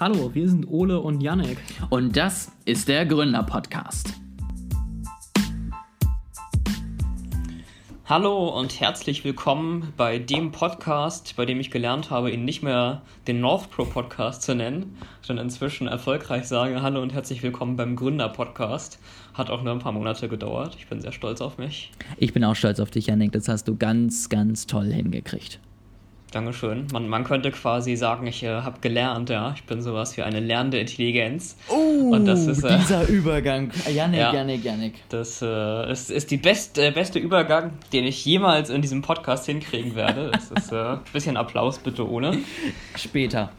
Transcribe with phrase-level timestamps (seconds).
[0.00, 1.56] Hallo, wir sind Ole und Yannick.
[1.88, 4.12] Und das ist der Gründer-Podcast.
[8.06, 13.02] Hallo und herzlich willkommen bei dem Podcast, bei dem ich gelernt habe, ihn nicht mehr
[13.28, 17.94] den North Pro Podcast zu nennen, sondern inzwischen erfolgreich sage Hallo und herzlich willkommen beim
[17.94, 18.98] Gründer Podcast.
[19.32, 20.74] Hat auch nur ein paar Monate gedauert.
[20.76, 21.92] Ich bin sehr stolz auf mich.
[22.16, 23.30] Ich bin auch stolz auf dich, Janik.
[23.30, 25.60] Das hast du ganz, ganz toll hingekriegt.
[26.34, 26.88] Dankeschön.
[26.92, 29.52] Man, man könnte quasi sagen, ich äh, habe gelernt, ja.
[29.54, 31.56] Ich bin sowas wie eine lernende Intelligenz.
[31.68, 33.70] Oh, Und das ist, äh, dieser Übergang.
[33.88, 34.94] Janik, ja, Janik, Janik.
[35.10, 39.46] Das äh, ist, ist die best, äh, beste Übergang, den ich jemals in diesem Podcast
[39.46, 40.32] hinkriegen werde.
[40.32, 42.36] Das ist ein äh, bisschen Applaus bitte ohne.
[42.96, 43.52] Später.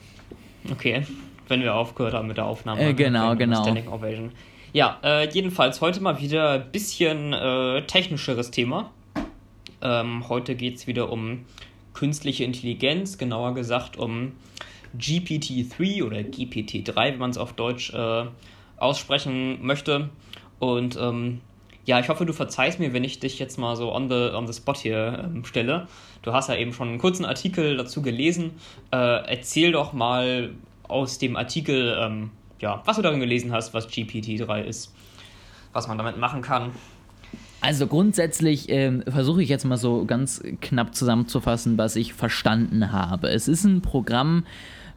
[0.69, 1.03] Okay,
[1.47, 2.89] wenn wir aufgehört haben mit der Aufnahme.
[2.89, 3.61] Äh, genau, genau.
[3.61, 4.31] Standing Ovation.
[4.73, 4.99] Ja,
[5.31, 7.33] jedenfalls heute mal wieder ein bisschen
[7.88, 8.91] technischeres Thema.
[9.81, 11.45] Ähm, heute geht es wieder um
[11.95, 14.33] künstliche Intelligenz, genauer gesagt um
[14.97, 18.25] GPT-3 oder GPT-3, wenn man es auf Deutsch äh,
[18.78, 20.09] aussprechen möchte.
[20.59, 21.42] Und ähm,
[21.86, 24.47] ja, ich hoffe, du verzeihst mir, wenn ich dich jetzt mal so on the, on
[24.47, 25.88] the spot hier ähm, stelle.
[26.22, 28.52] Du hast ja eben schon einen kurzen Artikel dazu gelesen.
[28.91, 30.52] Äh, erzähl doch mal
[30.88, 34.94] aus dem Artikel, ähm, ja, was du darin gelesen hast, was GPT-3 ist,
[35.73, 36.72] was man damit machen kann.
[37.66, 43.30] Also grundsätzlich ähm, versuche ich jetzt mal so ganz knapp zusammenzufassen, was ich verstanden habe.
[43.30, 44.45] Es ist ein Programm,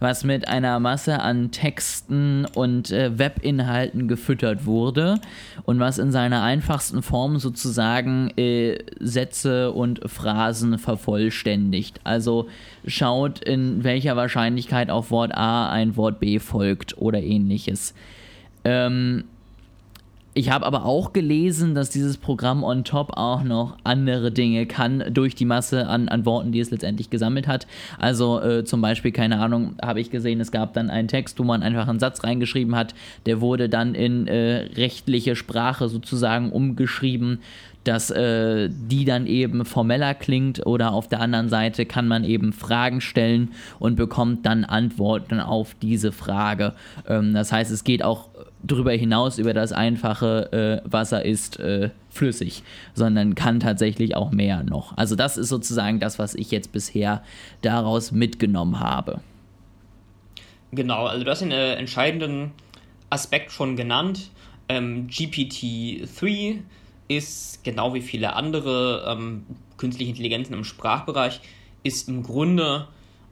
[0.00, 5.19] was mit einer Masse an Texten und äh, Webinhalten gefüttert wurde
[5.64, 12.03] und was in seiner einfachsten Form sozusagen äh, Sätze und Phrasen vervollständigt.
[12.05, 12.48] Also
[12.86, 17.94] schaut, in welcher Wahrscheinlichkeit auf Wort A ein Wort B folgt oder ähnliches.
[18.62, 19.25] Ähm,
[20.39, 25.03] ich habe aber auch gelesen, dass dieses Programm on top auch noch andere Dinge kann
[25.11, 27.67] durch die Masse an, an Worten, die es letztendlich gesammelt hat.
[27.98, 31.42] Also äh, zum Beispiel, keine Ahnung, habe ich gesehen, es gab dann einen Text, wo
[31.42, 32.94] man einfach einen Satz reingeschrieben hat,
[33.26, 37.41] der wurde dann in äh, rechtliche Sprache sozusagen umgeschrieben
[37.88, 42.53] dass äh, die dann eben formeller klingt oder auf der anderen Seite kann man eben
[42.53, 46.75] Fragen stellen und bekommt dann Antworten auf diese Frage.
[47.09, 48.28] Ähm, das heißt, es geht auch
[48.62, 52.62] darüber hinaus über das einfache äh, Wasser ist äh, flüssig,
[52.94, 54.96] sondern kann tatsächlich auch mehr noch.
[54.96, 57.22] Also das ist sozusagen das, was ich jetzt bisher
[57.62, 59.20] daraus mitgenommen habe.
[60.72, 62.52] Genau, also du hast den äh, entscheidenden
[63.10, 64.30] Aspekt schon genannt.
[64.69, 66.58] Ähm, GPT-3
[67.08, 69.46] ist genau wie viele andere ähm,
[69.78, 71.40] künstliche Intelligenzen im Sprachbereich,
[71.84, 72.86] ist im Grunde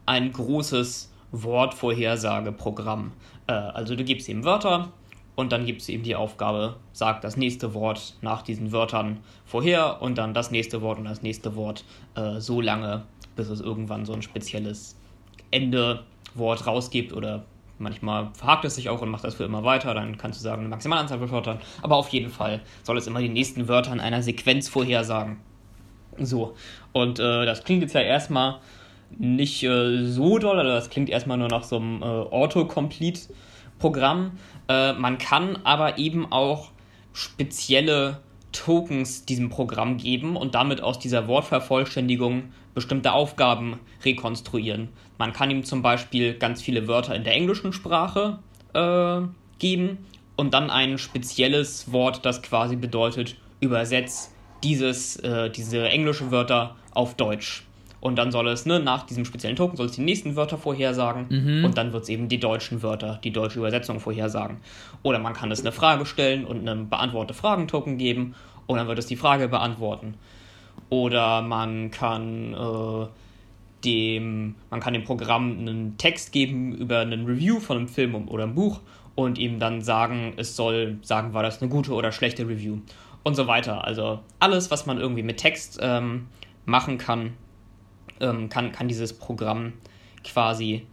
[0.07, 3.13] ein großes Wortvorhersageprogramm.
[3.47, 4.93] Äh, also du gibst ihm Wörter,
[5.37, 10.03] und dann gibt es eben die Aufgabe, sagt das nächste Wort nach diesen Wörtern vorher
[10.03, 13.05] und dann das nächste Wort und das nächste Wort äh, so lange,
[13.37, 14.97] bis es irgendwann so ein spezielles
[15.51, 17.45] Ende-Wort rausgibt oder
[17.79, 19.93] manchmal verhakt es sich auch und macht das für immer weiter.
[19.95, 21.59] Dann kannst du sagen, eine maximale Anzahl von Wörtern.
[21.83, 25.39] Aber auf jeden Fall soll es immer die nächsten Wörter in einer Sequenz vorhersagen.
[26.19, 26.55] So.
[26.93, 28.61] Und äh, das klingt jetzt ja erstmal
[29.19, 32.07] nicht äh, so doll, oder das klingt erstmal nur nach so einem äh,
[33.77, 34.33] Autocomplete-Programm.
[34.69, 36.71] Äh, man kann aber eben auch
[37.13, 38.21] spezielle
[38.53, 44.89] Tokens diesem Programm geben und damit aus dieser Wortvervollständigung bestimmte Aufgaben rekonstruieren.
[45.19, 48.39] Man kann ihm zum Beispiel ganz viele Wörter in der englischen Sprache
[48.75, 49.21] äh,
[49.59, 49.99] geben
[50.37, 54.33] und dann ein spezielles Wort, das quasi bedeutet, übersetzt
[54.63, 57.65] dieses, äh, diese englischen Wörter auf Deutsch.
[58.01, 61.27] Und dann soll es, ne, nach diesem speziellen Token soll es die nächsten Wörter vorhersagen
[61.29, 61.65] mhm.
[61.65, 64.59] und dann wird es eben die deutschen Wörter, die deutsche Übersetzung vorhersagen.
[65.03, 68.35] Oder man kann es eine Frage stellen und einen beantworte Fragen-Token geben
[68.67, 70.15] und dann wird es die Frage beantworten.
[70.91, 73.07] Oder man kann äh,
[73.85, 78.45] dem, man kann dem Programm einen Text geben über einen Review von einem Film oder
[78.45, 78.81] einem Buch
[79.15, 82.79] und ihm dann sagen, es soll sagen, war das eine gute oder schlechte Review
[83.23, 83.85] und so weiter.
[83.85, 86.27] Also alles, was man irgendwie mit Text ähm,
[86.65, 87.33] machen kann,
[88.21, 89.75] ähm, kann, kann dieses Programm
[90.25, 90.87] quasi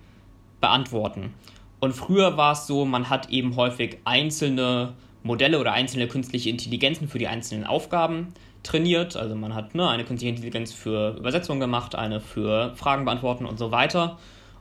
[0.62, 1.34] beantworten.
[1.80, 4.94] Und früher war es so, man hat eben häufig einzelne
[5.24, 8.34] Modelle oder einzelne künstliche Intelligenzen für die einzelnen Aufgaben
[8.64, 9.18] trainiert.
[9.18, 13.60] Also man hat ne, eine künstliche Intelligenz für Übersetzung gemacht, eine für Fragen beantworten und
[13.60, 14.18] so weiter.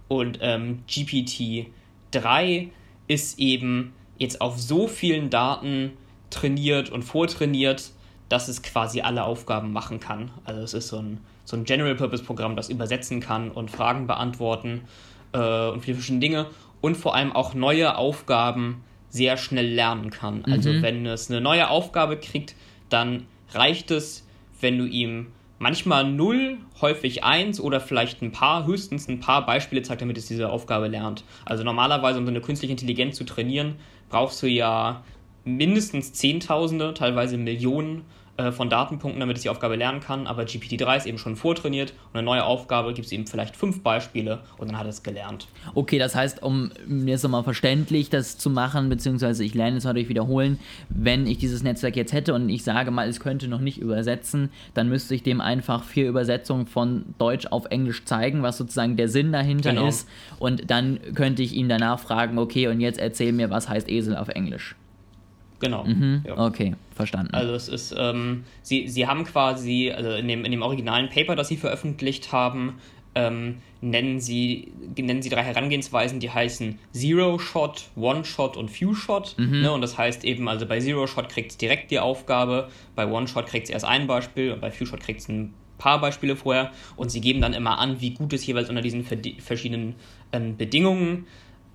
[0.09, 2.69] Und ähm, GPT-3
[3.09, 5.93] ist eben jetzt auf so vielen Daten
[6.31, 7.93] trainiert und vortrainiert,
[8.33, 10.31] dass es quasi alle Aufgaben machen kann.
[10.45, 14.83] Also es ist so ein so ein General-Purpose-Programm, das übersetzen kann und Fragen beantworten
[15.33, 16.47] äh, und viele verschiedene Dinge
[16.81, 20.45] und vor allem auch neue Aufgaben sehr schnell lernen kann.
[20.47, 20.83] Also mhm.
[20.83, 22.55] Wenn es eine neue Aufgabe kriegt,
[22.89, 24.27] dann reicht es,
[24.61, 25.29] wenn du ihm
[25.59, 30.27] manchmal 0, häufig 1 oder vielleicht ein paar, höchstens ein paar Beispiele zeigt, damit es
[30.27, 31.25] diese Aufgabe lernt.
[31.45, 33.77] Also normalerweise, um so eine künstliche Intelligenz zu trainieren,
[34.09, 35.05] brauchst du ja
[35.45, 38.05] mindestens Zehntausende, teilweise Millionen
[38.39, 40.27] äh, von Datenpunkten, damit es die Aufgabe lernen kann.
[40.27, 43.83] Aber GPT-3 ist eben schon vortrainiert und eine neue Aufgabe gibt es eben vielleicht fünf
[43.83, 45.49] Beispiele und dann hat es gelernt.
[45.75, 49.83] Okay, das heißt, um mir jetzt nochmal verständlich das zu machen, beziehungsweise ich lerne es
[49.83, 50.59] dadurch wiederholen,
[50.89, 54.49] wenn ich dieses Netzwerk jetzt hätte und ich sage mal, es könnte noch nicht übersetzen,
[54.73, 59.09] dann müsste ich dem einfach vier Übersetzungen von Deutsch auf Englisch zeigen, was sozusagen der
[59.09, 59.89] Sinn dahinter genau.
[59.89, 60.09] ist.
[60.39, 64.17] Und dann könnte ich ihn danach fragen, okay, und jetzt erzähl mir, was heißt Esel
[64.17, 64.75] auf Englisch.
[65.63, 65.85] Genau.
[65.85, 66.37] Mhm, ja.
[66.37, 67.33] Okay, verstanden.
[67.35, 71.37] Also es ist, ähm, sie, sie haben quasi, also in dem, in dem originalen Paper,
[71.37, 72.81] das sie veröffentlicht haben,
[73.15, 78.93] ähm, nennen, sie, nennen sie drei Herangehensweisen, die heißen Zero Shot, One Shot und Few
[78.95, 79.37] Shot.
[79.39, 79.63] Mhm.
[79.63, 79.73] Ne?
[79.73, 83.29] Und das heißt eben, also bei Zero Shot kriegt es direkt die Aufgabe, bei One
[83.29, 86.35] Shot kriegt es erst ein Beispiel und bei Few Shot kriegt es ein paar Beispiele
[86.35, 89.95] vorher und sie geben dann immer an, wie gut es jeweils unter diesen verschiedenen
[90.33, 91.27] ähm, Bedingungen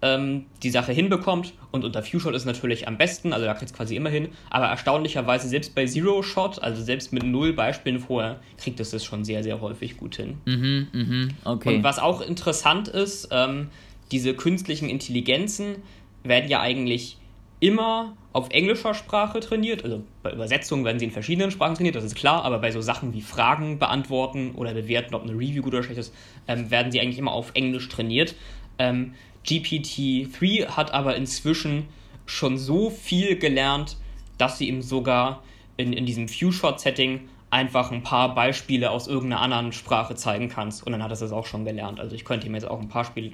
[0.01, 1.53] ähm, die Sache hinbekommt.
[1.71, 4.29] Und unter Few Shot ist natürlich am besten, also da kriegt es quasi immer hin.
[4.49, 9.03] Aber erstaunlicherweise, selbst bei Zero Shot, also selbst mit null Beispielen vorher, kriegt es das
[9.03, 10.37] schon sehr, sehr häufig gut hin.
[10.45, 11.75] Mhm, mhm, okay.
[11.75, 13.69] Und was auch interessant ist, ähm,
[14.11, 15.77] diese künstlichen Intelligenzen
[16.23, 17.17] werden ja eigentlich
[17.59, 19.83] immer auf englischer Sprache trainiert.
[19.83, 22.81] Also bei Übersetzungen werden sie in verschiedenen Sprachen trainiert, das ist klar, aber bei so
[22.81, 26.13] Sachen wie Fragen beantworten oder bewerten, ob eine Review gut oder schlecht ist,
[26.47, 28.35] ähm, werden sie eigentlich immer auf Englisch trainiert.
[28.77, 29.13] Ähm,
[29.45, 31.85] GPT-3 hat aber inzwischen
[32.25, 33.97] schon so viel gelernt,
[34.37, 35.43] dass sie ihm sogar
[35.77, 40.85] in, in diesem Few-Shot-Setting einfach ein paar Beispiele aus irgendeiner anderen Sprache zeigen kannst.
[40.85, 41.99] Und dann hat es das auch schon gelernt.
[41.99, 43.31] Also ich könnte ihm jetzt auch ein paar Spiel,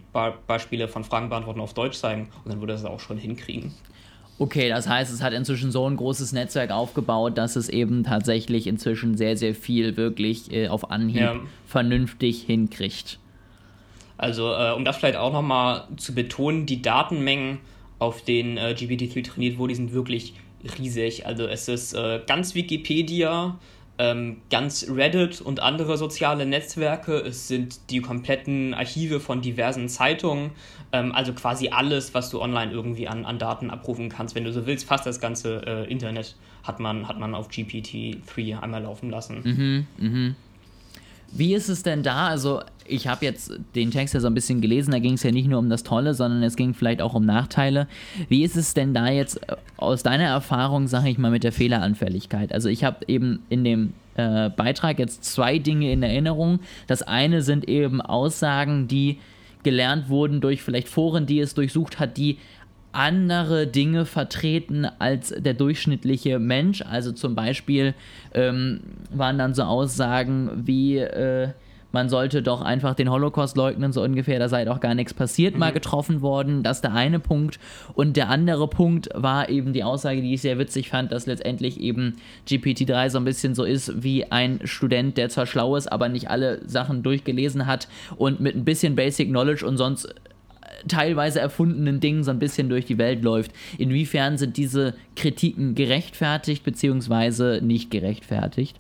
[0.48, 3.74] Beispiele von Fragen beantworten auf Deutsch zeigen und dann würde es auch schon hinkriegen.
[4.40, 8.68] Okay, das heißt, es hat inzwischen so ein großes Netzwerk aufgebaut, dass es eben tatsächlich
[8.68, 11.36] inzwischen sehr, sehr viel wirklich äh, auf Anhieb ja.
[11.68, 13.20] vernünftig hinkriegt.
[14.18, 17.60] Also, äh, um das vielleicht auch nochmal zu betonen, die Datenmengen,
[18.00, 20.36] auf denen äh, GPT-3 trainiert wurde, die sind wirklich
[20.78, 21.26] riesig.
[21.26, 23.58] Also, es ist äh, ganz Wikipedia,
[23.98, 27.18] ähm, ganz Reddit und andere soziale Netzwerke.
[27.18, 30.52] Es sind die kompletten Archive von diversen Zeitungen.
[30.92, 34.36] Ähm, also quasi alles, was du online irgendwie an, an Daten abrufen kannst.
[34.36, 38.60] Wenn du so willst, fast das ganze äh, Internet hat man, hat man auf GPT-3
[38.60, 39.42] einmal laufen lassen.
[39.44, 40.36] Mhm, mhm.
[41.32, 42.28] Wie ist es denn da?
[42.28, 45.32] Also, ich habe jetzt den Text ja so ein bisschen gelesen, da ging es ja
[45.32, 47.88] nicht nur um das Tolle, sondern es ging vielleicht auch um Nachteile.
[48.30, 51.52] Wie ist es denn da jetzt äh, aus deiner Erfahrung, sage ich mal, mit der
[51.52, 52.54] Fehleranfälligkeit?
[52.54, 56.60] Also, ich habe eben in dem äh, Beitrag jetzt zwei Dinge in Erinnerung.
[56.88, 59.20] Das eine sind eben Aussagen, die
[59.64, 62.38] gelernt wurden durch vielleicht Foren, die es durchsucht hat, die
[62.92, 66.84] andere Dinge vertreten als der durchschnittliche Mensch.
[66.84, 67.96] Also zum Beispiel
[68.34, 68.82] ähm,
[69.12, 71.50] waren dann so Aussagen wie, äh,
[71.94, 75.54] man sollte doch einfach den Holocaust leugnen, so ungefähr, da sei doch gar nichts passiert,
[75.54, 75.60] mhm.
[75.60, 76.64] mal getroffen worden.
[76.64, 77.60] Das ist der eine Punkt.
[77.94, 81.80] Und der andere Punkt war eben die Aussage, die ich sehr witzig fand, dass letztendlich
[81.80, 82.18] eben
[82.48, 86.30] GPT-3 so ein bisschen so ist wie ein Student, der zwar schlau ist, aber nicht
[86.30, 87.88] alle Sachen durchgelesen hat
[88.18, 90.14] und mit ein bisschen Basic Knowledge und sonst
[90.88, 93.52] teilweise erfundenen Dingen so ein bisschen durch die Welt läuft.
[93.78, 97.62] Inwiefern sind diese Kritiken gerechtfertigt bzw.
[97.62, 98.80] nicht gerechtfertigt?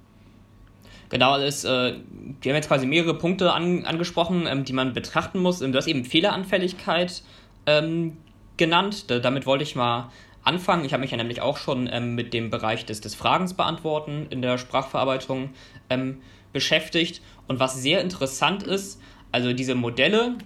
[1.13, 5.38] Genau, das, äh, wir haben jetzt quasi mehrere Punkte an, angesprochen, ähm, die man betrachten
[5.38, 5.60] muss.
[5.60, 7.22] Du hast eben Fehleranfälligkeit
[7.67, 8.17] ähm,
[8.58, 9.12] genannt.
[9.12, 10.10] Da, damit wollte ich mal
[10.43, 10.86] anfangen.
[10.86, 14.25] Ich habe mich ja nämlich auch schon ähm, mit dem Bereich des, des Fragens beantworten
[14.32, 15.51] in der Sprachverarbeitung
[15.91, 16.17] ähm,
[16.51, 17.22] beschäftigt.
[17.48, 19.00] Und was sehr interessant ist,
[19.32, 20.39] also diese Modelle,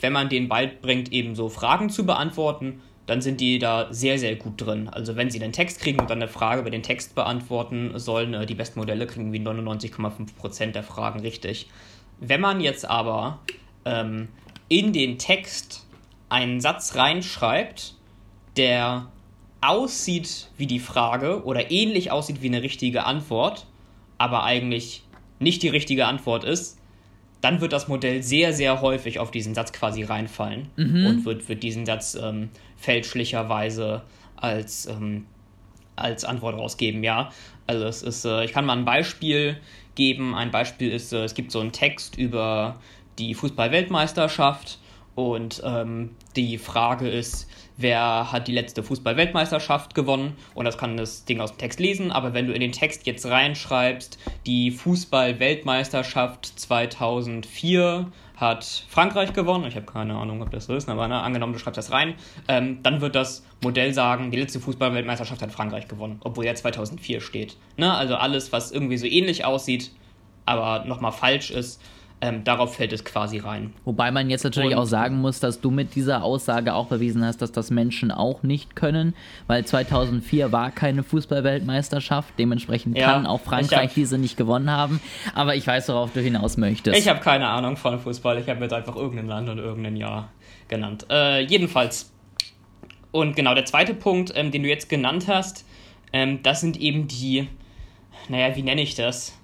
[0.00, 2.80] wenn man denen beibringt, eben so Fragen zu beantworten,
[3.12, 4.88] dann sind die da sehr, sehr gut drin.
[4.88, 8.32] Also wenn sie einen Text kriegen und dann eine Frage über den Text beantworten sollen,
[8.32, 11.68] äh, die besten Modelle kriegen wie 99,5% der Fragen richtig.
[12.20, 13.40] Wenn man jetzt aber
[13.84, 14.28] ähm,
[14.70, 15.86] in den Text
[16.30, 17.96] einen Satz reinschreibt,
[18.56, 19.10] der
[19.60, 23.66] aussieht wie die Frage oder ähnlich aussieht wie eine richtige Antwort,
[24.16, 25.02] aber eigentlich
[25.38, 26.78] nicht die richtige Antwort ist,
[27.42, 31.06] dann wird das Modell sehr, sehr häufig auf diesen Satz quasi reinfallen mhm.
[31.06, 34.02] und wird, wird diesen Satz ähm, fälschlicherweise
[34.36, 35.26] als, ähm,
[35.96, 37.30] als Antwort rausgeben, ja.
[37.66, 39.58] Also es ist, äh, ich kann mal ein Beispiel
[39.94, 40.34] geben.
[40.34, 42.80] Ein Beispiel ist, äh, es gibt so einen Text über
[43.18, 44.78] die Fußball-Weltmeisterschaft
[45.14, 47.48] und ähm, die Frage ist,
[47.82, 52.10] wer hat die letzte Fußball-Weltmeisterschaft gewonnen und das kann das Ding aus dem Text lesen,
[52.10, 59.76] aber wenn du in den Text jetzt reinschreibst, die Fußball-Weltmeisterschaft 2004 hat Frankreich gewonnen, ich
[59.76, 62.14] habe keine Ahnung, ob das so ist, aber ne, angenommen, du schreibst das rein,
[62.48, 67.20] ähm, dann wird das Modell sagen, die letzte Fußball-Weltmeisterschaft hat Frankreich gewonnen, obwohl ja 2004
[67.20, 67.56] steht.
[67.76, 67.92] Ne?
[67.92, 69.92] Also alles, was irgendwie so ähnlich aussieht,
[70.44, 71.80] aber nochmal falsch ist,
[72.22, 73.72] ähm, darauf fällt es quasi rein.
[73.84, 77.24] Wobei man jetzt natürlich Und, auch sagen muss, dass du mit dieser Aussage auch bewiesen
[77.24, 79.14] hast, dass das Menschen auch nicht können,
[79.48, 85.00] weil 2004 war keine Fußballweltmeisterschaft, dementsprechend ja, kann auch Frankreich hab, diese nicht gewonnen haben.
[85.34, 86.96] Aber ich weiß, worauf du hinaus möchtest.
[86.96, 90.30] Ich habe keine Ahnung von Fußball, ich habe jetzt einfach irgendein Land und irgendein Jahr
[90.68, 91.06] genannt.
[91.10, 92.12] Äh, jedenfalls.
[93.10, 95.66] Und genau, der zweite Punkt, ähm, den du jetzt genannt hast,
[96.12, 97.48] ähm, das sind eben die,
[98.28, 99.36] naja, wie nenne ich das?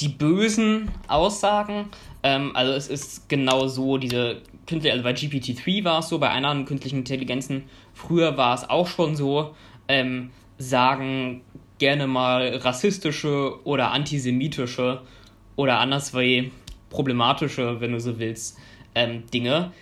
[0.00, 1.86] Die bösen Aussagen.
[2.22, 6.30] Ähm, also es ist genau so, diese künstliche, also bei GPT-3 war es so, bei
[6.30, 9.54] anderen künstlichen Intelligenzen, früher war es auch schon so,
[9.88, 11.42] ähm, sagen
[11.78, 15.00] gerne mal rassistische oder antisemitische
[15.56, 16.50] oder anderswei
[16.90, 18.58] problematische, wenn du so willst,
[18.94, 19.72] ähm, Dinge.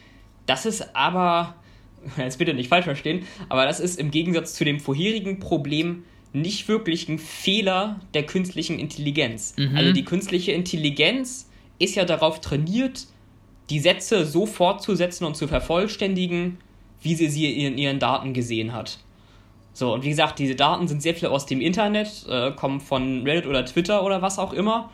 [0.46, 1.54] Das ist aber,
[2.16, 6.68] jetzt bitte nicht falsch verstehen, aber das ist im Gegensatz zu dem vorherigen Problem nicht
[6.68, 9.54] wirklich ein Fehler der künstlichen Intelligenz.
[9.56, 9.76] Mhm.
[9.76, 13.06] Also die künstliche Intelligenz ist ja darauf trainiert,
[13.70, 16.58] die Sätze so fortzusetzen und zu vervollständigen,
[17.02, 18.98] wie sie sie in ihren Daten gesehen hat.
[19.72, 23.22] So, und wie gesagt, diese Daten sind sehr viel aus dem Internet, äh, kommen von
[23.22, 24.90] Reddit oder Twitter oder was auch immer.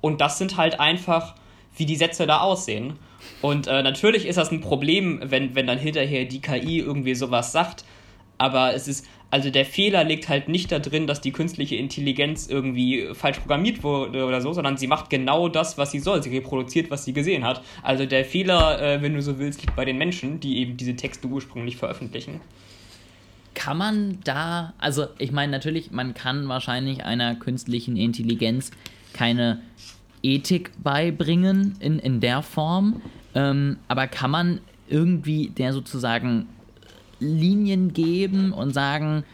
[0.00, 1.34] Und das sind halt einfach,
[1.76, 2.98] wie die Sätze da aussehen.
[3.42, 7.52] Und äh, natürlich ist das ein Problem, wenn, wenn dann hinterher die KI irgendwie sowas
[7.52, 7.84] sagt.
[8.38, 12.48] Aber es ist, also der Fehler liegt halt nicht da drin, dass die künstliche Intelligenz
[12.48, 16.22] irgendwie falsch programmiert wurde oder so, sondern sie macht genau das, was sie soll.
[16.22, 17.62] Sie reproduziert, was sie gesehen hat.
[17.82, 20.96] Also der Fehler, äh, wenn du so willst, liegt bei den Menschen, die eben diese
[20.96, 22.40] Texte ursprünglich veröffentlichen.
[23.54, 28.72] Kann man da, also ich meine natürlich, man kann wahrscheinlich einer künstlichen Intelligenz
[29.12, 29.60] keine
[30.22, 33.00] Ethik beibringen in, in der Form,
[33.34, 36.48] ähm, aber kann man irgendwie der sozusagen
[37.20, 39.24] Linien geben und sagen,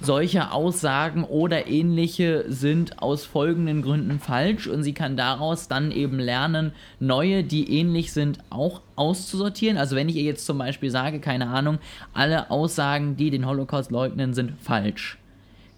[0.00, 6.18] solche Aussagen oder ähnliche sind aus folgenden Gründen falsch und sie kann daraus dann eben
[6.18, 9.76] lernen, neue, die ähnlich sind, auch auszusortieren.
[9.76, 11.78] Also wenn ich ihr jetzt zum Beispiel sage, keine Ahnung,
[12.14, 15.18] alle Aussagen, die den Holocaust leugnen, sind falsch.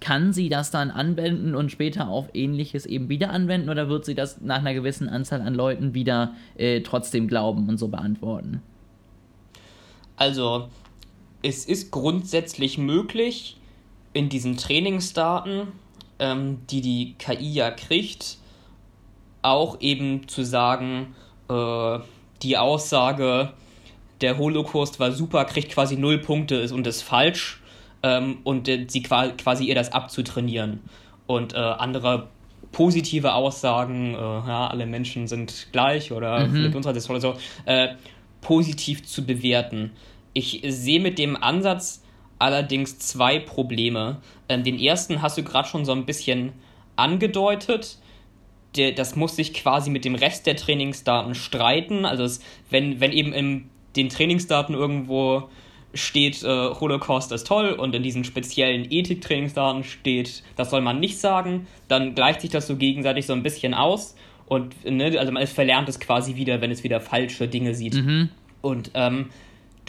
[0.00, 4.14] Kann sie das dann anwenden und später auf ähnliches eben wieder anwenden oder wird sie
[4.14, 8.62] das nach einer gewissen Anzahl an Leuten wieder äh, trotzdem glauben und so beantworten?
[10.16, 10.68] Also,
[11.42, 13.56] es ist grundsätzlich möglich,
[14.12, 15.68] in diesen Trainingsdaten,
[16.18, 18.38] ähm, die die KI ja kriegt,
[19.42, 21.14] auch eben zu sagen,
[21.48, 21.98] äh,
[22.42, 23.52] die Aussage,
[24.20, 27.62] der Holocaust war super, kriegt quasi null Punkte und ist falsch
[28.02, 30.80] ähm, und äh, sie quasi ihr das abzutrainieren.
[31.26, 32.28] Und äh, andere
[32.72, 36.62] positive Aussagen, äh, ja, alle Menschen sind gleich oder mhm.
[36.62, 37.88] mit uns hat es oder so, äh,
[38.40, 39.92] positiv zu bewerten.
[40.32, 42.02] Ich sehe mit dem Ansatz
[42.38, 44.20] allerdings zwei Probleme.
[44.48, 46.52] Ähm, den ersten hast du gerade schon so ein bisschen
[46.96, 47.98] angedeutet.
[48.96, 52.04] Das muss sich quasi mit dem Rest der Trainingsdaten streiten.
[52.04, 55.48] Also es, wenn, wenn eben in den Trainingsdaten irgendwo
[55.92, 61.18] steht, äh, Holocaust ist toll und in diesen speziellen Ethik-Trainingsdaten steht, das soll man nicht
[61.18, 64.14] sagen, dann gleicht sich das so gegenseitig so ein bisschen aus
[64.46, 67.94] und ne, also man verlernt es quasi wieder, wenn es wieder falsche Dinge sieht.
[67.94, 68.30] Mhm.
[68.62, 69.30] Und ähm,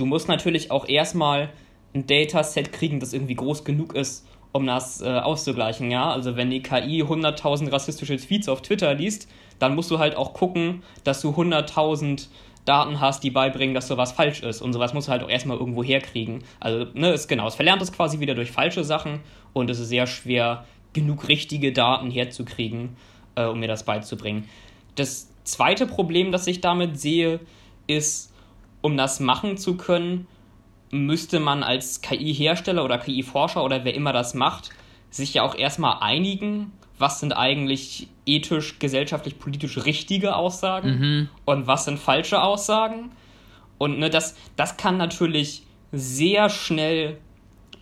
[0.01, 1.50] du musst natürlich auch erstmal
[1.93, 6.12] ein Dataset kriegen, das irgendwie groß genug ist, um das äh, auszugleichen, ja.
[6.12, 9.29] Also wenn die KI 100.000 rassistische Tweets auf Twitter liest,
[9.60, 12.27] dann musst du halt auch gucken, dass du 100.000
[12.65, 14.62] Daten hast, die beibringen, dass sowas falsch ist.
[14.62, 16.43] Und sowas musst du halt auch erstmal irgendwo herkriegen.
[16.60, 19.20] Also, ne, ist genau, es verlernt es quasi wieder durch falsche Sachen
[19.53, 22.98] und es ist sehr schwer, genug richtige Daten herzukriegen,
[23.36, 24.50] äh, um mir das beizubringen.
[24.96, 27.39] Das zweite Problem, das ich damit sehe,
[27.88, 28.30] ist,
[28.81, 30.27] um das machen zu können,
[30.91, 34.71] müsste man als KI-Hersteller oder KI-Forscher oder wer immer das macht,
[35.09, 41.29] sich ja auch erstmal einigen, was sind eigentlich ethisch, gesellschaftlich, politisch richtige Aussagen mhm.
[41.45, 43.11] und was sind falsche Aussagen.
[43.77, 47.17] Und ne, das, das kann natürlich sehr schnell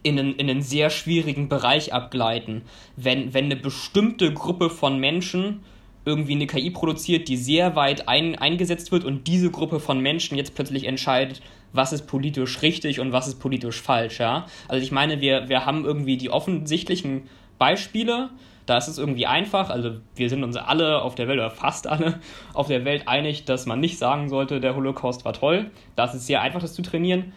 [0.02, 2.62] in einen, in einen sehr schwierigen Bereich abgleiten,
[2.96, 5.64] wenn, wenn eine bestimmte Gruppe von Menschen
[6.06, 10.38] irgendwie eine KI produziert, die sehr weit ein, eingesetzt wird und diese Gruppe von Menschen
[10.38, 11.42] jetzt plötzlich entscheidet,
[11.74, 14.46] was ist politisch richtig und was ist politisch falsch, ja.
[14.68, 17.24] Also ich meine, wir, wir haben irgendwie die offensichtlichen
[17.60, 18.30] Beispiele,
[18.66, 21.88] da ist es irgendwie einfach, also wir sind uns alle auf der Welt oder fast
[21.88, 22.20] alle
[22.54, 25.72] auf der Welt einig, dass man nicht sagen sollte, der Holocaust war toll.
[25.96, 27.34] Das ist sehr einfach, das zu trainieren.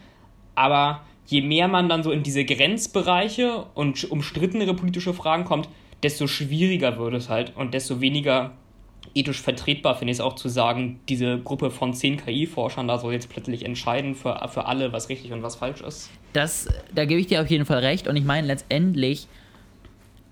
[0.53, 5.69] Aber je mehr man dann so in diese Grenzbereiche und umstrittenere politische Fragen kommt,
[6.03, 8.51] desto schwieriger wird es halt und desto weniger
[9.15, 13.13] ethisch vertretbar finde ich es auch zu sagen, diese Gruppe von zehn KI-Forschern da soll
[13.13, 16.09] jetzt plötzlich entscheiden für, für alle, was richtig und was falsch ist.
[16.33, 19.27] Das, da gebe ich dir auf jeden Fall recht und ich meine letztendlich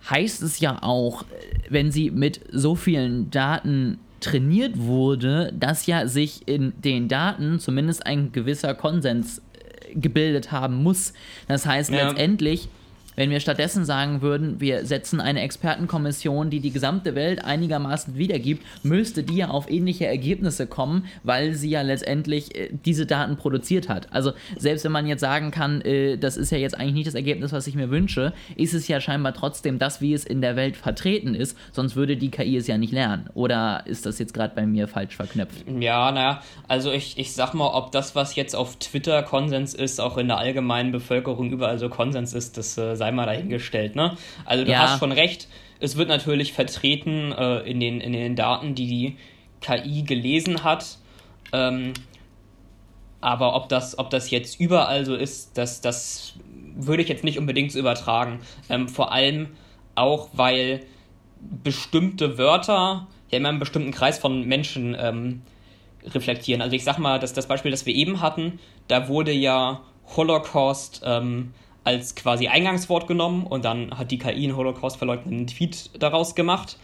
[0.09, 1.25] heißt es ja auch,
[1.69, 8.05] wenn sie mit so vielen Daten trainiert wurde, dass ja sich in den Daten zumindest
[8.05, 11.13] ein gewisser Konsens äh, gebildet haben muss.
[11.47, 12.07] Das heißt, ja.
[12.07, 12.69] letztendlich
[13.15, 18.65] wenn wir stattdessen sagen würden, wir setzen eine Expertenkommission, die die gesamte Welt einigermaßen wiedergibt,
[18.83, 23.89] müsste die ja auf ähnliche Ergebnisse kommen, weil sie ja letztendlich äh, diese Daten produziert
[23.89, 24.07] hat.
[24.11, 27.15] Also selbst wenn man jetzt sagen kann, äh, das ist ja jetzt eigentlich nicht das
[27.15, 30.55] Ergebnis, was ich mir wünsche, ist es ja scheinbar trotzdem das, wie es in der
[30.55, 33.29] Welt vertreten ist, sonst würde die KI es ja nicht lernen.
[33.33, 35.65] Oder ist das jetzt gerade bei mir falsch verknüpft?
[35.79, 39.99] Ja, naja, also ich, ich sag mal, ob das, was jetzt auf Twitter Konsens ist,
[39.99, 43.95] auch in der allgemeinen Bevölkerung überall so Konsens ist, das äh, sei mal dahingestellt.
[43.95, 44.15] Ne?
[44.45, 44.79] Also du ja.
[44.79, 45.47] hast schon recht,
[45.79, 49.17] es wird natürlich vertreten äh, in, den, in den Daten, die die
[49.59, 50.97] KI gelesen hat.
[51.51, 51.93] Ähm,
[53.19, 56.35] aber ob das, ob das jetzt überall so ist, das, das
[56.75, 58.39] würde ich jetzt nicht unbedingt so übertragen.
[58.69, 59.49] Ähm, vor allem
[59.95, 60.81] auch, weil
[61.63, 65.41] bestimmte Wörter ja immer einen bestimmten Kreis von Menschen ähm,
[66.05, 66.61] reflektieren.
[66.61, 69.81] Also ich sag mal, dass das Beispiel, das wir eben hatten, da wurde ja
[70.15, 76.35] Holocaust ähm, als quasi Eingangswort genommen und dann hat die KI einen Holocaust-verleugnenden Tweet daraus
[76.35, 76.77] gemacht.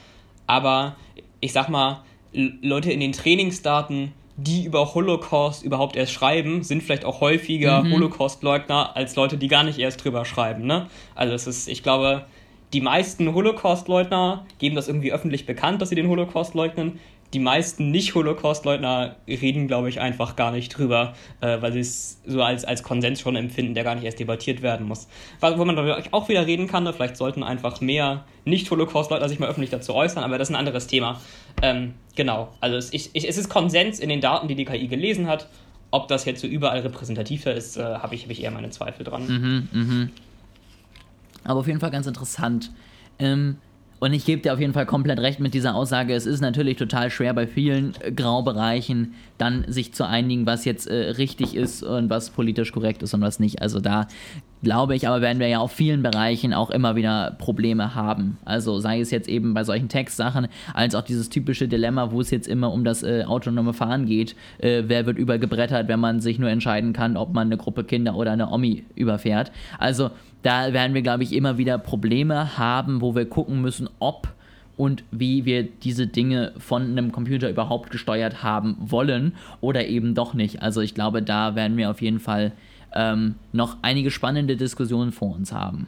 [0.48, 0.96] Aber
[1.40, 7.06] ich sag mal, Leute in den Trainingsdaten, die über Holocaust überhaupt erst schreiben, sind vielleicht
[7.06, 7.94] auch häufiger mhm.
[7.94, 10.66] Holocaust-Leugner als Leute, die gar nicht erst drüber schreiben.
[10.66, 10.88] Ne?
[11.16, 12.26] Also es ist, ich glaube,
[12.74, 17.00] die meisten Holocaust-Leugner geben das irgendwie öffentlich bekannt, dass sie den Holocaust leugnen
[17.34, 22.42] die meisten Nicht-Holocaust-Leugner reden, glaube ich, einfach gar nicht drüber, äh, weil sie es so
[22.42, 25.08] als, als Konsens schon empfinden, der gar nicht erst debattiert werden muss.
[25.42, 25.78] Wo man
[26.12, 30.24] auch wieder reden kann, ne, vielleicht sollten einfach mehr Nicht-Holocaust-Leugner sich mal öffentlich dazu äußern,
[30.24, 31.20] aber das ist ein anderes Thema.
[31.62, 35.28] Ähm, genau, also es, ich, es ist Konsens in den Daten, die die KI gelesen
[35.28, 35.48] hat.
[35.92, 39.04] Ob das jetzt so überall repräsentativer ist, äh, habe ich, hab ich eher meine Zweifel
[39.04, 39.28] dran.
[39.28, 40.10] Mhm, mh.
[41.44, 42.72] Aber auf jeden Fall ganz interessant.
[43.20, 43.58] Ähm,
[44.00, 46.14] und ich gebe dir auf jeden Fall komplett recht mit dieser Aussage.
[46.14, 50.88] Es ist natürlich total schwer bei vielen äh, Graubereichen dann sich zu einigen, was jetzt
[50.88, 53.62] äh, richtig ist und was politisch korrekt ist und was nicht.
[53.62, 54.08] Also da
[54.64, 58.38] glaube ich, aber werden wir ja auf vielen Bereichen auch immer wieder Probleme haben.
[58.46, 62.32] Also sei es jetzt eben bei solchen Textsachen, als auch dieses typische Dilemma, wo es
[62.32, 64.36] jetzt immer um das äh, autonome Fahren geht.
[64.58, 68.16] Äh, wer wird übergebrettert, wenn man sich nur entscheiden kann, ob man eine Gruppe Kinder
[68.16, 69.52] oder eine Omi überfährt.
[69.78, 70.10] Also
[70.42, 74.30] da werden wir, glaube ich, immer wieder Probleme haben, wo wir gucken müssen, ob
[74.78, 80.34] und wie wir diese Dinge von einem Computer überhaupt gesteuert haben wollen oder eben doch
[80.34, 80.62] nicht.
[80.62, 82.54] Also ich glaube, da werden wir auf jeden Fall
[82.98, 85.88] ähm, noch einige spannende Diskussionen vor uns haben.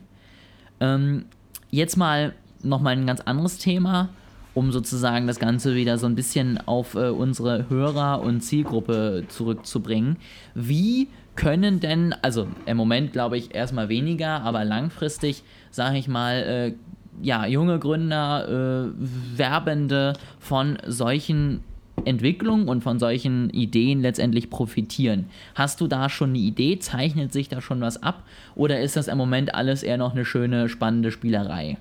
[0.80, 1.26] Ähm,
[1.72, 4.10] jetzt mal nochmal ein ganz anderes Thema,
[4.54, 10.18] um sozusagen das Ganze wieder so ein bisschen auf äh, unsere Hörer und Zielgruppe zurückzubringen.
[10.54, 16.36] Wie können denn, also im Moment glaube ich erstmal weniger, aber langfristig, sage ich mal,
[16.36, 16.74] äh,
[17.22, 21.64] ja, junge Gründer, äh, Werbende von solchen
[22.06, 25.30] Entwicklungen und von solchen Ideen letztendlich profitieren.
[25.56, 26.80] Hast du da schon eine Idee?
[26.80, 28.24] Zeichnet sich da schon was ab?
[28.56, 31.78] Oder ist das im Moment alles eher noch eine schöne, spannende Spielerei?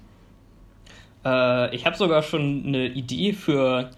[1.25, 3.91] Äh, ich habe sogar schon eine Idee für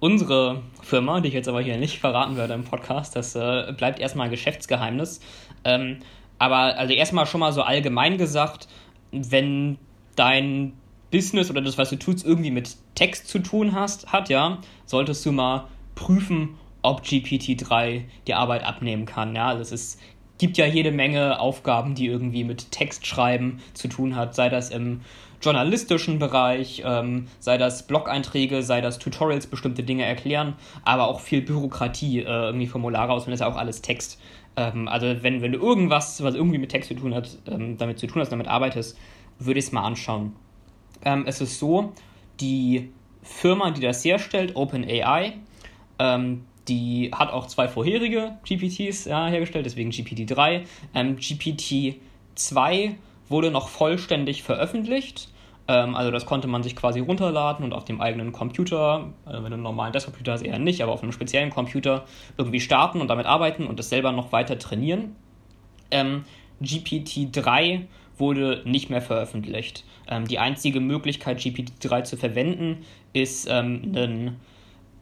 [0.00, 3.98] unsere Firma, die ich jetzt aber hier nicht verraten werde im Podcast, das äh, bleibt
[3.98, 5.20] erstmal Geschäftsgeheimnis.
[5.64, 5.98] Ähm,
[6.38, 8.68] aber also erstmal schon mal so allgemein gesagt,
[9.12, 9.78] wenn
[10.16, 10.74] dein
[11.14, 15.24] Business oder das, was du tust, irgendwie mit Text zu tun hast, hat, ja, solltest
[15.24, 19.36] du mal prüfen, ob GPT-3 die Arbeit abnehmen kann.
[19.36, 19.98] Ja, also es
[20.38, 25.02] gibt ja jede Menge Aufgaben, die irgendwie mit Textschreiben zu tun hat, sei das im
[25.40, 31.42] journalistischen Bereich, ähm, sei das Blog-Einträge, sei das Tutorials, bestimmte Dinge erklären, aber auch viel
[31.42, 34.20] Bürokratie, äh, irgendwie Formulare aus, wenn das ja auch alles Text.
[34.56, 38.00] Ähm, also wenn, wenn du irgendwas, was irgendwie mit Text zu tun hat, ähm, damit
[38.00, 38.98] zu tun hast, damit arbeitest,
[39.38, 40.32] würde ich es mal anschauen.
[41.02, 41.92] Ähm, es ist so,
[42.40, 42.90] die
[43.22, 45.34] Firma, die das herstellt, OpenAI,
[45.98, 50.62] ähm, die hat auch zwei vorherige GPTs ja, hergestellt, deswegen GPT-3.
[50.94, 52.94] Ähm, GPT-2
[53.28, 55.28] wurde noch vollständig veröffentlicht.
[55.68, 59.50] Ähm, also das konnte man sich quasi runterladen und auf dem eigenen Computer, also wenn
[59.50, 62.04] du einen normalen Desktop-Computer hast, eher nicht, aber auf einem speziellen Computer
[62.36, 65.16] irgendwie starten und damit arbeiten und das selber noch weiter trainieren.
[65.90, 66.24] Ähm,
[66.62, 67.86] GPT-3
[68.18, 69.84] wurde nicht mehr veröffentlicht.
[70.08, 74.36] Ähm, die einzige Möglichkeit, GPT-3 zu verwenden, ist ähm, einen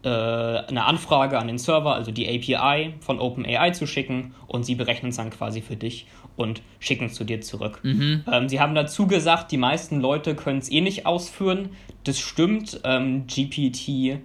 [0.05, 4.75] äh, eine Anfrage an den Server, also die API von OpenAI zu schicken und sie
[4.75, 7.79] berechnen es dann quasi für dich und schicken es zu dir zurück.
[7.85, 8.25] Mhm.
[8.31, 11.71] Ähm, sie haben dazu gesagt, die meisten Leute können es eh nicht ausführen.
[12.03, 12.81] Das stimmt.
[12.83, 14.19] Ähm, GPT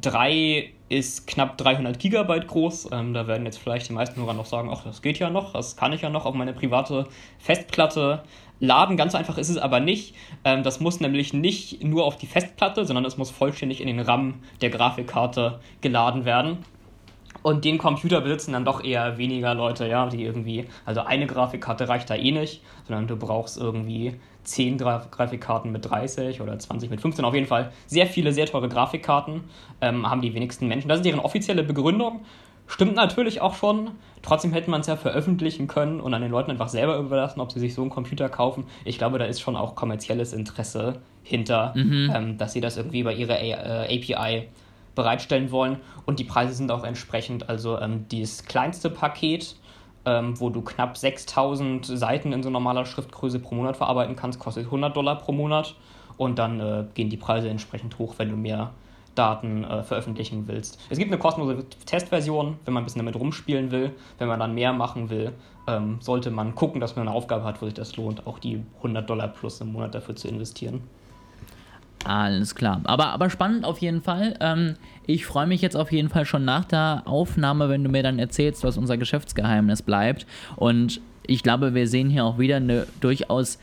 [0.00, 2.90] 3 ist knapp 300 Gigabyte groß.
[2.92, 5.52] Ähm, da werden jetzt vielleicht die meisten Hörer noch sagen, ach, das geht ja noch,
[5.52, 7.06] das kann ich ja noch auf meine private
[7.38, 8.22] Festplatte
[8.60, 8.96] laden.
[8.96, 10.14] Ganz einfach ist es aber nicht.
[10.44, 14.00] Ähm, das muss nämlich nicht nur auf die Festplatte, sondern es muss vollständig in den
[14.00, 16.58] RAM der Grafikkarte geladen werden.
[17.42, 21.88] Und den Computer besitzen dann doch eher weniger Leute, ja, die irgendwie, also eine Grafikkarte
[21.88, 27.00] reicht da eh nicht, sondern du brauchst irgendwie 10 Grafikkarten mit 30 oder 20 mit
[27.00, 27.24] 15.
[27.24, 29.44] Auf jeden Fall sehr viele, sehr teure Grafikkarten
[29.80, 30.88] ähm, haben die wenigsten Menschen.
[30.88, 32.20] Das ist deren offizielle Begründung.
[32.66, 33.90] Stimmt natürlich auch schon.
[34.22, 37.52] Trotzdem hätte man es ja veröffentlichen können und an den Leuten einfach selber überlassen, ob
[37.52, 38.64] sie sich so einen Computer kaufen.
[38.86, 42.12] Ich glaube, da ist schon auch kommerzielles Interesse hinter, mhm.
[42.14, 44.48] ähm, dass sie das irgendwie bei ihrer A äh, API
[44.94, 45.78] bereitstellen wollen.
[46.06, 47.48] Und die Preise sind auch entsprechend.
[47.48, 49.56] Also ähm, das kleinste Paket,
[50.06, 54.66] ähm, wo du knapp 6000 Seiten in so normaler Schriftgröße pro Monat verarbeiten kannst, kostet
[54.66, 55.74] 100 Dollar pro Monat.
[56.16, 58.70] Und dann äh, gehen die Preise entsprechend hoch, wenn du mehr
[59.14, 60.78] Daten äh, veröffentlichen willst.
[60.90, 63.92] Es gibt eine kostenlose Testversion, wenn man ein bisschen damit rumspielen will.
[64.18, 65.32] Wenn man dann mehr machen will,
[65.66, 68.62] ähm, sollte man gucken, dass man eine Aufgabe hat, wo sich das lohnt, auch die
[68.78, 70.82] 100 Dollar plus im Monat dafür zu investieren.
[72.04, 72.80] Alles klar.
[72.84, 74.36] Aber, aber spannend auf jeden Fall.
[74.40, 74.74] Ähm,
[75.06, 78.18] ich freue mich jetzt auf jeden Fall schon nach der Aufnahme, wenn du mir dann
[78.18, 80.26] erzählst, was unser Geschäftsgeheimnis bleibt.
[80.56, 83.58] Und ich glaube, wir sehen hier auch wieder eine durchaus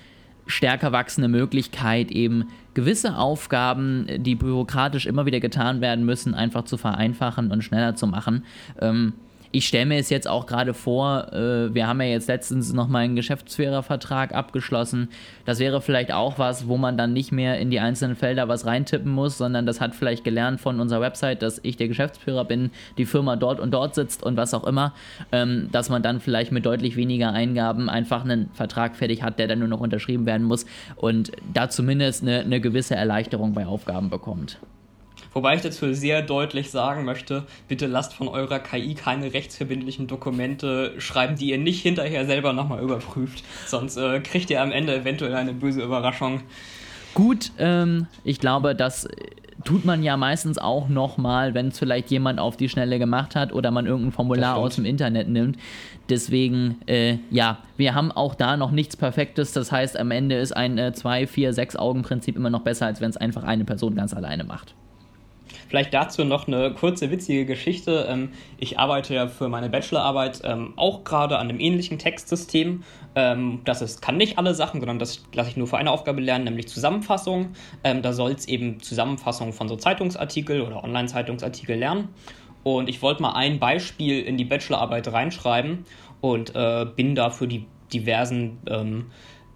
[0.48, 6.78] stärker wachsende Möglichkeit, eben gewisse Aufgaben, die bürokratisch immer wieder getan werden müssen, einfach zu
[6.78, 8.44] vereinfachen und schneller zu machen.
[8.80, 9.14] Ähm,
[9.52, 13.04] ich stelle mir es jetzt auch gerade vor, äh, wir haben ja jetzt letztens nochmal
[13.04, 15.10] einen Geschäftsführervertrag abgeschlossen.
[15.46, 18.66] Das wäre vielleicht auch was, wo man dann nicht mehr in die einzelnen Felder was
[18.66, 22.72] reintippen muss, sondern das hat vielleicht gelernt von unserer Website, dass ich der Geschäftsführer bin,
[22.98, 24.94] die Firma dort und dort sitzt und was auch immer,
[25.32, 29.48] ähm, dass man dann vielleicht mit deutlich weniger Eingaben einfach einen Vertrag fertig hat, der
[29.48, 34.10] dann nur noch unterschrieben werden muss und da zumindest eine, eine gewisse Erleichterung bei Aufgaben
[34.10, 34.58] bekommt.
[35.34, 40.94] Wobei ich dazu sehr deutlich sagen möchte, bitte lasst von eurer KI keine rechtsverbindlichen Dokumente
[41.00, 43.44] schreiben, die ihr nicht hinterher selber nochmal überprüft.
[43.66, 46.42] Sonst äh, kriegt ihr am Ende eventuell eine böse Überraschung.
[47.14, 49.08] Gut, ähm, ich glaube, das
[49.64, 53.54] tut man ja meistens auch nochmal, wenn es vielleicht jemand auf die Schnelle gemacht hat
[53.54, 55.58] oder man irgendein Formular aus dem Internet nimmt.
[56.10, 59.54] Deswegen, äh, ja, wir haben auch da noch nichts Perfektes.
[59.54, 63.10] Das heißt, am Ende ist ein 2, 4, 6 Augen-Prinzip immer noch besser, als wenn
[63.10, 64.74] es einfach eine Person ganz alleine macht.
[65.68, 68.08] Vielleicht dazu noch eine kurze, witzige Geschichte.
[68.10, 72.84] Ähm, ich arbeite ja für meine Bachelorarbeit ähm, auch gerade an einem ähnlichen Textsystem.
[73.16, 76.22] Ähm, das ist, kann nicht alle Sachen, sondern das lasse ich nur für eine Aufgabe
[76.22, 77.50] lernen, nämlich Zusammenfassung.
[77.84, 82.10] Da soll es eben Zusammenfassung von so Zeitungsartikel oder Online-Zeitungsartikel lernen.
[82.64, 85.86] Und ich wollte mal ein Beispiel in die Bachelorarbeit reinschreiben
[86.22, 88.60] und äh, bin da für die diversen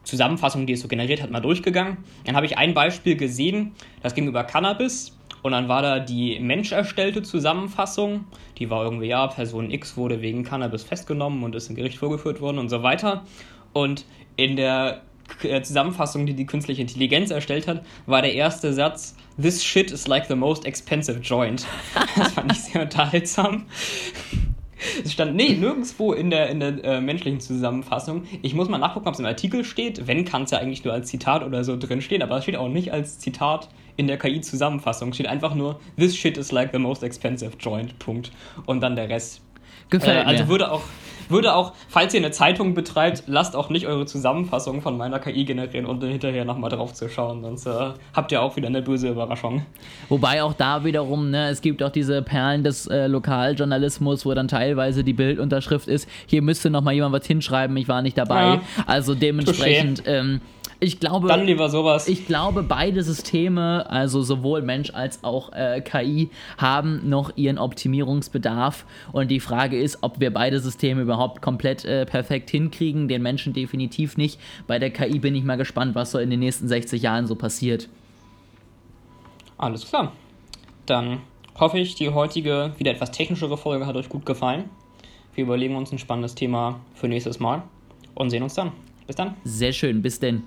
[0.05, 1.97] Zusammenfassungen, die es so generiert hat, mal durchgegangen.
[2.25, 5.17] Dann habe ich ein Beispiel gesehen, das ging über Cannabis.
[5.45, 8.25] Und dann war da die menscherstellte Zusammenfassung.
[8.57, 12.41] Die war irgendwie, ja, Person X wurde wegen Cannabis festgenommen und ist im Gericht vorgeführt
[12.41, 13.25] worden und so weiter.
[13.71, 14.05] Und
[14.37, 15.03] in der
[15.43, 20.07] äh, Zusammenfassung, die die künstliche Intelligenz erstellt hat, war der erste Satz: This shit is
[20.07, 21.67] like the most expensive joint.
[22.17, 23.67] Das fand ich sehr unterhaltsam.
[25.03, 28.23] Es stand, nee, nirgendwo in der, in der äh, menschlichen Zusammenfassung.
[28.41, 30.07] Ich muss mal nachgucken, ob es im Artikel steht.
[30.07, 32.67] Wenn, kann es ja eigentlich nur als Zitat oder so drinstehen, aber es steht auch
[32.67, 35.13] nicht als Zitat in der KI-Zusammenfassung.
[35.13, 38.31] Steht einfach nur, this shit is like the most expensive joint, Punkt.
[38.65, 39.41] Und dann der Rest.
[39.89, 40.49] Gefällt äh, also mir.
[40.49, 40.81] würde auch,
[41.29, 45.45] würde auch, falls ihr eine Zeitung betreibt, lasst auch nicht eure Zusammenfassung von meiner KI
[45.45, 49.09] generieren und hinterher nochmal drauf zu schauen, sonst äh, habt ihr auch wieder eine böse
[49.09, 49.65] Überraschung.
[50.09, 54.47] Wobei auch da wiederum, ne, es gibt auch diese Perlen des äh, Lokaljournalismus, wo dann
[54.47, 58.41] teilweise die Bildunterschrift ist, hier müsste nochmal jemand was hinschreiben, ich war nicht dabei.
[58.41, 58.61] Ja.
[58.85, 60.41] Also dementsprechend, ähm,
[60.79, 62.07] ich glaube, Dann lieber sowas.
[62.07, 68.85] Ich glaube, beide Systeme, also sowohl Mensch als auch äh, KI, haben noch ihren Optimierungsbedarf.
[69.11, 73.07] Und die Frage ist, ob wir beide Systeme überhaupt komplett äh, perfekt hinkriegen.
[73.07, 74.39] Den Menschen definitiv nicht.
[74.67, 77.35] Bei der KI bin ich mal gespannt, was so in den nächsten 60 Jahren so
[77.35, 77.87] passiert.
[79.57, 80.11] Alles klar.
[80.85, 81.19] Dann
[81.59, 84.69] hoffe ich, die heutige, wieder etwas technischere Folge hat euch gut gefallen.
[85.33, 87.63] Wir überlegen uns ein spannendes Thema für nächstes Mal
[88.13, 88.71] und sehen uns dann.
[89.07, 89.35] Bis dann.
[89.43, 90.01] Sehr schön.
[90.01, 90.43] Bis denn.